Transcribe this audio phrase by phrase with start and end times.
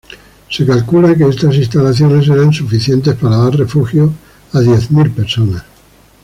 [0.49, 4.11] Se calcula que estas instalaciones eran suficientes para dar refugio
[4.51, 5.63] a diez mil personas.